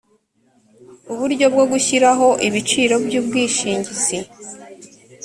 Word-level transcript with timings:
uburyo 1.13 1.45
bwo 1.53 1.65
gushyiraho 1.71 2.27
ibiciro 2.47 2.95
by 3.05 3.13
ubwishingizi 3.21 4.17